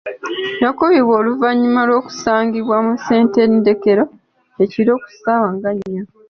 [0.63, 4.03] Yakubibwa oluvannyuma lw'okusangibwa mu ssenttedekero
[4.63, 6.03] ekiro ku saawa nga nnya.